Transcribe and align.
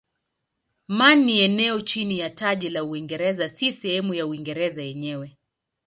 Man 0.87 1.25
ni 1.25 1.39
eneo 1.41 1.81
chini 1.81 2.19
ya 2.19 2.29
taji 2.29 2.69
la 2.69 2.83
Uingereza 2.83 3.49
si 3.49 3.73
sehemu 3.73 4.13
ya 4.13 4.27
Uingereza 4.27 4.81
yenyewe. 4.83 5.37